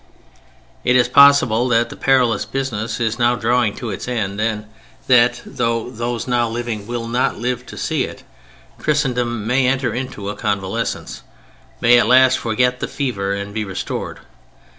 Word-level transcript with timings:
It 0.83 0.95
is 0.95 1.07
possible 1.07 1.67
that 1.67 1.91
the 1.91 1.95
perilous 1.95 2.43
business 2.43 2.99
is 2.99 3.19
now 3.19 3.35
drawing 3.35 3.75
to 3.75 3.91
its 3.91 4.07
end, 4.07 4.41
and 4.41 4.65
that 5.05 5.43
(though 5.45 5.91
those 5.91 6.27
now 6.27 6.49
living 6.49 6.87
will 6.87 7.07
not 7.07 7.37
live 7.37 7.67
to 7.67 7.77
see 7.77 8.05
it) 8.05 8.23
Christendom 8.79 9.45
may 9.45 9.67
enter 9.67 9.93
into 9.93 10.29
a 10.29 10.35
convalescence: 10.35 11.21
may 11.81 11.99
at 11.99 12.07
last 12.07 12.39
forget 12.39 12.79
the 12.79 12.87
fever 12.87 13.35
and 13.35 13.53
be 13.53 13.63
restored. 13.63 14.21